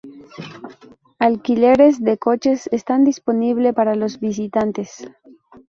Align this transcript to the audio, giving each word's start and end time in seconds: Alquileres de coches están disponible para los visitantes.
Alquileres 1.19 2.01
de 2.03 2.17
coches 2.17 2.67
están 2.71 3.03
disponible 3.03 3.71
para 3.71 3.93
los 3.93 4.19
visitantes. 4.19 5.05